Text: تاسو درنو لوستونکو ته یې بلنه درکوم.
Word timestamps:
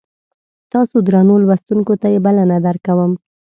تاسو 0.73 0.95
درنو 1.07 1.35
لوستونکو 1.43 1.93
ته 2.01 2.07
یې 2.13 2.19
بلنه 2.25 2.57
درکوم. 2.65 3.11